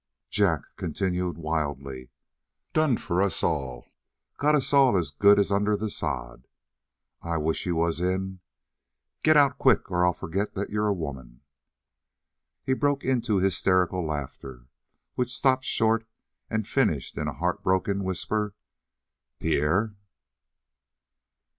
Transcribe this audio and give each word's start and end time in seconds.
Jack 0.31 0.61
continued 0.77 1.37
wildly: 1.37 2.09
"Done 2.73 2.97
for 2.97 3.21
us 3.21 3.43
all; 3.43 3.93
got 4.39 4.55
us 4.55 4.73
all 4.73 4.97
as 4.97 5.11
good 5.11 5.37
as 5.37 5.51
under 5.51 5.77
the 5.77 5.91
sod. 5.91 6.47
I 7.21 7.37
wish 7.37 7.67
you 7.67 7.75
was 7.75 8.01
in 8.01 8.39
Get 9.21 9.37
out 9.37 9.59
quick, 9.59 9.91
or 9.91 10.03
I'll 10.03 10.11
forget 10.13 10.53
you're 10.69 10.87
a 10.87 10.91
woman!" 10.91 11.41
He 12.63 12.73
broke 12.73 13.03
into 13.05 13.37
hysterical 13.37 14.03
laughter, 14.03 14.65
which 15.13 15.29
stopped 15.37 15.65
short 15.65 16.07
and 16.49 16.67
finished 16.67 17.15
in 17.15 17.27
a 17.27 17.33
heartbroken 17.33 18.03
whisper: 18.03 18.55
"Pierre!" 19.37 19.93